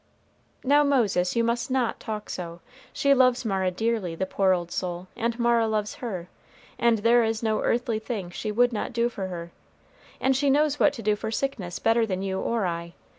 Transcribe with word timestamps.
"Now, 0.63 0.83
Moses, 0.83 1.35
you 1.35 1.43
must 1.43 1.69
not 1.69 1.99
talk 1.99 2.27
so. 2.31 2.59
She 2.91 3.13
loves 3.13 3.45
Mara 3.45 3.69
dearly, 3.69 4.15
the 4.15 4.25
poor 4.25 4.51
old 4.51 4.71
soul, 4.71 5.05
and 5.15 5.37
Mara 5.37 5.67
loves 5.67 5.93
her, 6.01 6.27
and 6.79 6.97
there 6.97 7.23
is 7.23 7.43
no 7.43 7.61
earthly 7.61 7.99
thing 7.99 8.31
she 8.31 8.51
would 8.51 8.73
not 8.73 8.93
do 8.93 9.09
for 9.09 9.27
her. 9.27 9.51
And 10.19 10.35
she 10.35 10.49
knows 10.49 10.79
what 10.79 10.93
to 10.93 11.03
do 11.03 11.15
for 11.15 11.29
sickness 11.29 11.77
better 11.77 12.07
than 12.07 12.23
you 12.23 12.39
or 12.39 12.65
I. 12.65 12.93